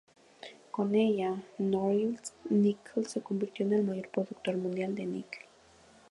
Con 0.71 0.95
ella 0.95 1.43
Norilsk 1.59 2.33
Nickel 2.49 3.05
se 3.05 3.21
convirtió 3.21 3.67
en 3.67 3.73
el 3.73 3.83
mayor 3.83 4.09
productor 4.09 4.57
mundial 4.57 4.95
de 4.95 5.05
nickel. 5.05 5.41